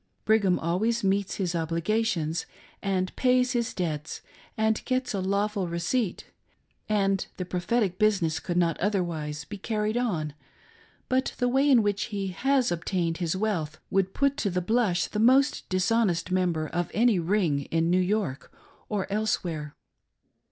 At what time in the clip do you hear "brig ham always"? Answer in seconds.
0.25-1.03